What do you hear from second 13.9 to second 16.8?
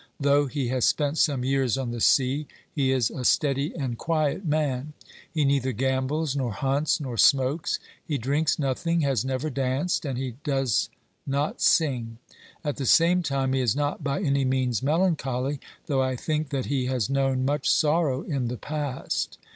by any means melancholy, though I think that